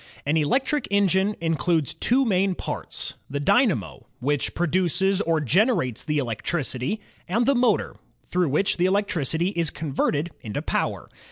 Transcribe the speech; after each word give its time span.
An 0.25 0.35
electric 0.35 0.87
engine 0.89 1.35
includes 1.39 1.93
two 1.93 2.25
main 2.25 2.55
parts: 2.55 3.13
the 3.29 3.39
dynamo, 3.39 4.07
which 4.19 4.55
produces 4.55 5.21
or 5.21 5.39
generates 5.39 6.03
the 6.03 6.17
electricity, 6.17 6.99
and 7.27 7.45
the 7.45 7.53
motor, 7.53 7.97
through 8.25 8.49
which 8.49 8.77
the 8.77 8.87
electricity 8.87 9.49
is 9.49 9.69
converted 9.69 10.31
into 10.41 10.63
power. 10.63 11.07